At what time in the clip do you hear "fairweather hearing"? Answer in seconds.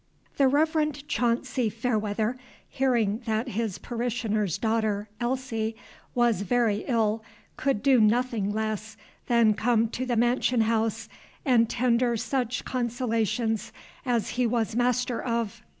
1.69-3.21